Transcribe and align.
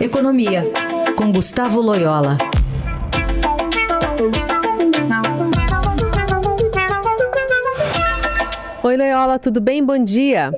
Economia, 0.00 0.64
com 1.14 1.30
Gustavo 1.30 1.78
Loyola. 1.82 2.38
Oi, 8.82 8.96
Loyola, 8.96 9.38
tudo 9.38 9.60
bem? 9.60 9.84
Bom 9.84 10.02
dia. 10.02 10.52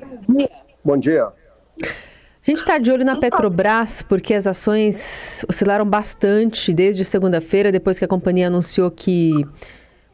Bom 0.85 0.97
dia. 0.97 1.25
A 1.25 2.45
gente 2.45 2.59
está 2.59 2.79
de 2.79 2.93
olho 2.93 3.05
na 3.05 3.19
Petrobras 3.19 4.01
porque 4.03 4.33
as 4.33 4.47
ações 4.47 5.45
oscilaram 5.49 5.85
bastante 5.85 6.73
desde 6.73 7.05
segunda-feira, 7.05 7.73
depois 7.73 7.99
que 7.99 8.05
a 8.05 8.09
companhia 8.09 8.47
anunciou 8.47 8.93
que 8.93 9.33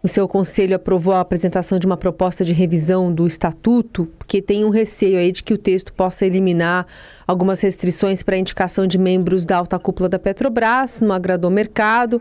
o 0.02 0.08
seu 0.08 0.28
conselho 0.28 0.76
aprovou 0.76 1.14
a 1.14 1.20
apresentação 1.20 1.78
de 1.78 1.86
uma 1.86 1.96
proposta 1.96 2.44
de 2.44 2.52
revisão 2.52 3.12
do 3.12 3.26
estatuto, 3.26 4.06
porque 4.18 4.40
tem 4.40 4.64
um 4.64 4.70
receio 4.70 5.18
aí 5.18 5.32
de 5.32 5.42
que 5.42 5.52
o 5.52 5.58
texto 5.58 5.92
possa 5.92 6.24
eliminar 6.24 6.86
algumas 7.26 7.60
restrições 7.60 8.22
para 8.22 8.36
a 8.36 8.38
indicação 8.38 8.86
de 8.86 8.96
membros 8.96 9.44
da 9.44 9.56
alta 9.56 9.79
cúpula 9.79 10.08
da 10.08 10.18
Petrobras, 10.18 11.00
não 11.00 11.14
agradou 11.14 11.50
o 11.50 11.53
mercado 11.54 12.20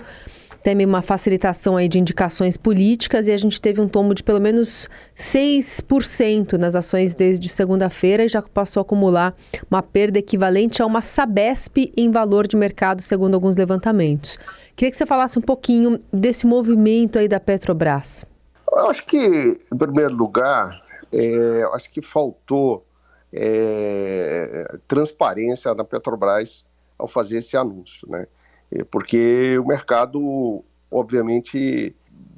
teme 0.67 0.85
uma 0.85 1.02
facilitação 1.02 1.77
aí 1.77 1.88
de 1.88 1.98
indicações 1.98 2.57
políticas 2.57 3.26
e 3.26 3.31
a 3.31 3.38
gente 3.38 3.62
teve 3.62 3.80
um 3.80 3.88
tombo 3.88 4.13
de 4.13 4.21
pelo 4.21 4.41
menos 4.41 4.90
6% 5.16 6.57
nas 6.57 6.76
ações 6.76 7.16
desde 7.16 7.48
segunda-feira 7.48 8.26
e 8.26 8.27
já 8.27 8.41
passou 8.41 8.81
a 8.81 8.84
acumular 8.84 9.34
uma 9.71 9.81
perda 9.81 10.20
equivalente 10.20 10.81
a 10.81 10.85
uma 10.85 10.99
Sabesp 10.99 11.93
em 11.95 12.12
valor 12.12 12.45
de 12.45 12.57
mercado, 12.57 13.02
segundo 13.02 13.35
alguns 13.35 13.55
levantamentos. 13.55 14.38
Queria 14.76 14.91
que 14.91 14.98
você 14.98 15.05
falasse 15.05 15.40
um 15.40 15.41
pouquinho 15.41 16.02
desse 16.12 16.45
movimento 16.45 17.18
aí 17.18 17.29
da 17.29 17.40
Petrobras. 17.40 18.26
Eu 18.70 18.90
acho 18.90 19.05
que, 19.05 19.57
em 19.73 19.77
primeiro 19.77 20.15
lugar, 20.15 20.84
é, 21.13 21.63
acho 21.76 21.90
que 21.90 22.02
faltou 22.02 22.85
é, 23.31 24.68
transparência 24.85 25.73
na 25.73 25.85
Petrobras 25.85 26.65
ao 26.99 27.07
fazer 27.07 27.38
esse 27.38 27.55
anúncio, 27.55 28.05
né? 28.12 28.27
É, 28.71 28.84
porque 28.84 29.57
o 29.60 29.65
mercado, 29.65 30.63
obviamente, 30.91 31.96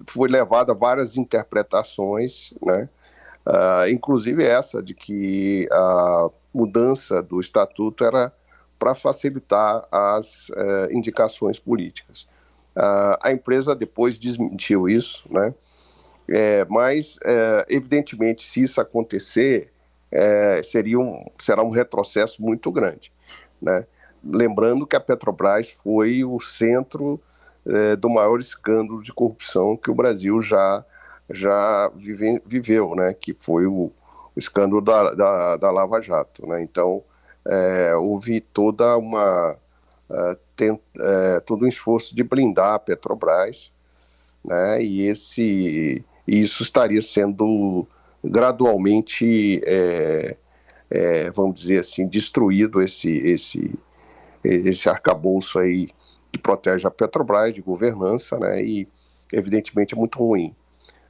foi 0.07 0.29
levado 0.29 0.71
a 0.71 0.75
várias 0.75 1.17
interpretações, 1.17 2.53
né? 2.65 2.89
Uh, 3.47 3.89
inclusive 3.89 4.43
essa 4.43 4.83
de 4.83 4.93
que 4.93 5.67
a 5.71 6.29
mudança 6.53 7.21
do 7.21 7.39
estatuto 7.39 8.03
era 8.03 8.31
para 8.77 8.93
facilitar 8.93 9.87
as 9.91 10.49
uh, 10.49 10.91
indicações 10.91 11.57
políticas. 11.57 12.27
Uh, 12.75 13.17
a 13.21 13.31
empresa 13.31 13.75
depois 13.75 14.19
desmentiu 14.19 14.87
isso, 14.87 15.23
né? 15.29 15.53
É, 16.31 16.63
mas, 16.69 17.17
é, 17.23 17.65
evidentemente, 17.69 18.45
se 18.47 18.61
isso 18.61 18.79
acontecer, 18.79 19.73
é, 20.11 20.61
seria 20.61 20.99
um, 20.99 21.25
será 21.39 21.63
um 21.63 21.69
retrocesso 21.69 22.39
muito 22.41 22.71
grande, 22.71 23.11
né? 23.59 23.85
Lembrando 24.23 24.85
que 24.85 24.95
a 24.95 24.99
Petrobras 24.99 25.69
foi 25.69 26.23
o 26.23 26.39
centro 26.39 27.19
é, 27.65 27.95
do 27.95 28.09
maior 28.09 28.39
escândalo 28.39 29.01
de 29.01 29.13
corrupção 29.13 29.77
que 29.77 29.89
o 29.89 29.95
Brasil 29.95 30.41
já, 30.41 30.83
já 31.29 31.89
vive, 31.95 32.41
viveu, 32.45 32.95
né? 32.95 33.13
que 33.13 33.33
foi 33.33 33.65
o, 33.65 33.91
escândalo 34.39 34.81
da, 34.81 35.13
da, 35.13 35.57
da, 35.57 35.71
Lava 35.71 36.01
Jato. 36.01 36.47
Né? 36.47 36.61
Então, 36.61 37.03
é, 37.45 37.95
houve 37.95 38.41
toda 38.41 38.97
uma, 38.97 39.55
uh, 40.09 41.41
todo 41.45 41.65
um 41.65 41.67
esforço 41.67 42.15
de 42.15 42.23
blindar 42.23 42.75
a 42.75 42.79
Petrobras, 42.79 43.71
né? 44.43 44.81
e 44.81 45.01
esse, 45.01 46.03
isso 46.27 46.63
estaria 46.63 47.01
sendo 47.01 47.87
gradualmente, 48.23 49.61
é, 49.65 50.35
é, 50.89 51.31
vamos 51.31 51.59
dizer 51.59 51.79
assim, 51.79 52.07
destruído 52.07 52.81
esse, 52.81 53.09
esse, 53.09 53.77
esse 54.43 54.89
arcabouço 54.89 55.59
aí 55.59 55.89
que 56.31 56.37
protege 56.37 56.87
a 56.87 56.91
Petrobras 56.91 57.53
de 57.53 57.61
governança, 57.61 58.37
né? 58.37 58.63
E 58.63 58.87
evidentemente 59.31 59.93
é 59.93 59.97
muito 59.97 60.19
ruim. 60.19 60.55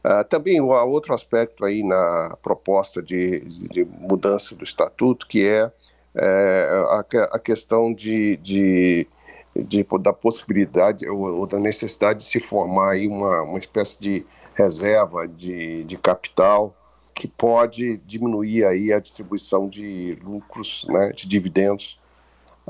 Uh, 0.03 0.23
também 0.29 0.59
há 0.59 0.83
outro 0.83 1.13
aspecto 1.13 1.65
aí 1.65 1.83
na 1.83 2.37
proposta 2.41 3.01
de, 3.01 3.41
de 3.41 3.83
mudança 3.83 4.55
do 4.55 4.63
estatuto, 4.63 5.27
que 5.27 5.45
é, 5.45 5.69
é 6.15 6.69
a, 6.89 7.05
a, 7.31 7.39
questão 7.39 7.93
de, 7.93 8.37
de, 8.37 9.05
de, 9.53 9.85
da 9.99 10.13
possibilidade 10.13 11.07
ou, 11.09 11.39
ou, 11.39 11.45
da 11.45 11.59
necessidade 11.59 12.19
de 12.19 12.25
se 12.25 12.39
formar 12.39 12.91
aí 12.91 13.07
uma, 13.07 13.43
uma 13.43 13.59
espécie 13.59 13.99
de 13.99 14.25
reserva 14.55 15.27
de, 15.27 15.83
de 15.83 15.97
capital 15.97 16.73
que 17.13 17.27
pode 17.27 17.97
diminuir 18.05 18.63
aí 18.63 18.93
a 18.93 18.99
distribuição 18.99 19.67
de 19.67 20.17
lucros, 20.23 20.85
né, 20.87 21.11
de 21.11 21.27
dividendos 21.27 21.98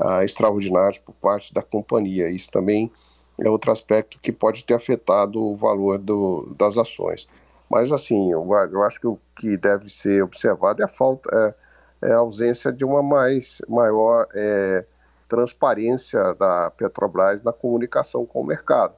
uh, 0.00 0.22
extraordinários 0.22 0.98
por 0.98 1.14
parte 1.14 1.52
da 1.52 1.62
companhia. 1.62 2.28
Isso 2.28 2.50
também 2.50 2.90
é 3.38 3.48
outro 3.48 3.70
aspecto 3.70 4.18
que 4.20 4.32
pode 4.32 4.64
ter 4.64 4.74
afetado 4.74 5.42
o 5.42 5.56
valor 5.56 5.98
do, 5.98 6.52
das 6.58 6.76
ações. 6.76 7.28
Mas, 7.70 7.92
assim, 7.92 8.32
eu, 8.32 8.46
eu, 8.72 8.82
acho 8.82 9.00
que 9.00 9.06
o 9.06 9.18
que 9.36 9.56
deve 9.56 9.88
ser 9.90 10.24
observado 10.24 10.82
é 10.82 10.84
a 10.84 10.88
falta, 10.88 11.56
é, 12.02 12.08
é 12.08 12.12
a 12.12 12.18
ausência 12.18 12.72
de 12.72 12.84
uma 12.84 13.02
mais, 13.02 13.62
maior 13.68 14.26
é, 14.34 14.84
transparência 15.28 16.34
da 16.34 16.70
Petrobras 16.70 17.42
na 17.42 17.52
comunicação 17.52 18.26
com 18.26 18.40
o 18.40 18.44
mercado. 18.44 18.94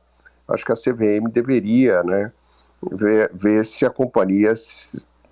Acho 0.48 0.64
que 0.64 0.72
a 0.72 0.74
CVM 0.74 1.28
deveria 1.30 2.02
né, 2.02 2.32
ver, 2.90 3.30
ver 3.34 3.64
se 3.64 3.84
a 3.84 3.90
companhia 3.90 4.54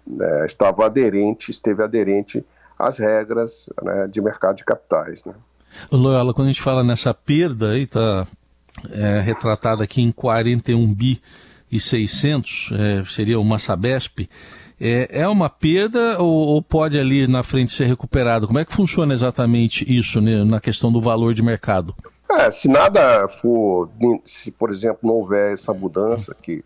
né, 0.06 0.44
estava 0.44 0.84
aderente, 0.84 1.50
esteve 1.50 1.82
aderente 1.82 2.46
às 2.78 2.98
regras 2.98 3.68
né, 3.82 4.06
de 4.06 4.20
mercado 4.20 4.56
de 4.56 4.64
capitais. 4.64 5.24
Né. 5.24 5.34
Loyola, 5.90 6.34
quando 6.34 6.48
a 6.48 6.50
gente 6.50 6.62
fala 6.62 6.82
nessa 6.82 7.12
perda 7.14 7.70
aí, 7.70 7.82
está 7.82 8.26
é, 8.90 9.20
retratada 9.20 9.84
aqui 9.84 10.02
em 10.02 10.12
41 10.12 10.94
bi 10.94 11.20
e 11.70 11.78
600, 11.78 12.70
é, 12.72 13.04
seria 13.06 13.38
uma 13.38 13.58
Sabesp, 13.58 14.28
é, 14.80 15.20
é 15.22 15.28
uma 15.28 15.50
perda 15.50 16.20
ou, 16.20 16.48
ou, 16.48 16.62
pode 16.62 16.98
ali 16.98 17.26
na 17.26 17.42
frente 17.42 17.72
ser 17.72 17.84
recuperado? 17.84 18.46
Como 18.46 18.58
é 18.58 18.64
que 18.64 18.72
funciona 18.72 19.12
exatamente 19.12 19.84
isso 19.92 20.20
né, 20.20 20.42
na 20.42 20.58
questão 20.58 20.90
do 20.90 21.00
valor 21.00 21.34
de 21.34 21.42
mercado? 21.42 21.94
É, 22.30 22.50
se 22.50 22.68
nada 22.68 23.28
for, 23.28 23.90
se 24.24 24.50
por 24.50 24.70
exemplo 24.70 25.00
não 25.02 25.14
houver 25.14 25.52
essa 25.52 25.74
mudança 25.74 26.34
que 26.40 26.64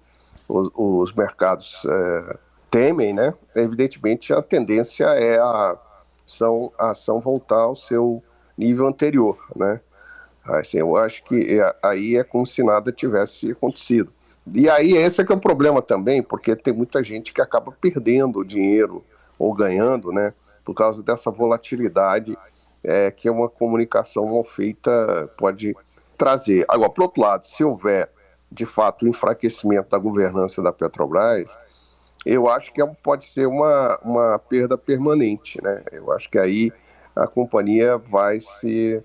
os, 0.49 0.71
os 0.75 1.13
mercados 1.13 1.83
é, 1.87 2.37
temem, 2.71 3.13
né? 3.13 3.35
Evidentemente 3.57 4.33
a 4.33 4.43
tendência 4.43 5.05
é 5.07 5.39
a 5.39 5.77
ação, 6.27 6.71
a 6.79 6.91
ação 6.91 7.21
voltar 7.21 7.63
ao 7.63 7.75
seu 7.75 8.23
nível 8.57 8.87
anterior, 8.87 9.39
né? 9.55 9.81
Assim, 10.45 10.79
eu 10.79 10.97
acho 10.97 11.25
que 11.25 11.59
é, 11.59 11.77
aí 11.83 12.17
é 12.17 12.25
como 12.25 12.47
se 12.47 12.63
nada 12.63 12.93
tivesse 12.93 13.53
acontecido. 13.53 14.13
E 14.53 14.69
aí 14.69 14.93
esse 14.95 15.21
é 15.21 15.25
que 15.25 15.33
é 15.33 15.37
o 15.37 15.41
problema 15.41 15.81
também, 15.81 16.23
porque 16.23 16.55
tem 16.55 16.73
muita 16.73 17.03
gente 17.03 17.33
que 17.33 17.41
acaba 17.41 17.73
perdendo 17.73 18.45
dinheiro 18.45 19.03
ou 19.39 19.55
ganhando, 19.55 20.13
né? 20.13 20.35
Por 20.65 20.75
causa 20.75 21.03
dessa 21.03 21.31
volatilidade 21.31 22.37
é, 22.83 23.11
que 23.11 23.29
uma 23.31 23.49
comunicação 23.49 24.27
mal 24.27 24.45
feita 24.45 25.31
pode 25.39 25.75
trazer. 26.19 26.65
Agora, 26.69 26.91
por 26.91 27.03
outro 27.05 27.23
lado, 27.23 27.47
se 27.47 27.65
houver 27.65 28.11
de 28.53 28.67
fato 28.67 29.05
o 29.05 29.09
enfraquecimento 29.09 29.89
da 29.89 29.99
governança 29.99 30.63
da 30.63 30.73
Petrobras, 30.73 31.57
eu 32.25 32.49
acho 32.49 32.73
que 32.73 32.81
é 32.81 32.87
pode 32.87 33.25
ser 33.25 33.47
uma, 33.47 33.99
uma 34.03 34.39
perda 34.39 34.77
permanente, 34.77 35.63
né? 35.63 35.83
Eu 35.91 36.13
acho 36.13 36.31
que 36.31 36.39
aí 36.39 36.73
a 37.15 37.27
companhia 37.27 37.99
vai 37.99 38.41
se. 38.41 39.03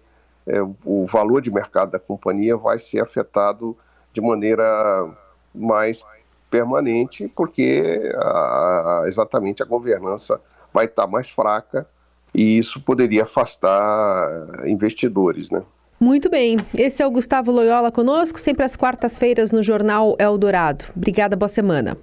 É, 0.47 0.62
o 0.84 1.06
valor 1.06 1.42
de 1.42 1.52
mercado 1.52 1.92
da 1.92 2.00
companhia 2.00 2.58
vai 2.58 2.80
ser 2.80 3.02
afetado 3.02 3.78
de 4.12 4.20
maneira 4.20 5.08
mais 5.53 6.03
permanente, 6.50 7.28
porque 7.36 8.12
a, 8.16 9.03
exatamente 9.06 9.62
a 9.62 9.66
governança 9.66 10.42
vai 10.74 10.86
estar 10.86 11.06
mais 11.06 11.30
fraca 11.30 11.88
e 12.34 12.58
isso 12.58 12.81
poderia 12.81 13.24
afastar 13.24 14.28
investidores, 14.66 15.51
né? 15.51 15.62
Muito 16.00 16.30
bem. 16.30 16.57
Esse 16.74 17.04
é 17.04 17.07
o 17.07 17.12
Gustavo 17.12 17.51
Loyola 17.51 17.92
conosco, 17.92 18.39
sempre 18.39 18.63
às 18.63 18.75
quartas-feiras 18.75 19.51
no 19.51 19.62
Jornal 19.62 20.16
Eldorado. 20.18 20.86
Obrigada, 20.95 21.36
boa 21.36 21.50
semana. 21.50 21.98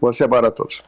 Boa 0.00 0.12
semana 0.12 0.48
a 0.48 0.50
todos. 0.50 0.82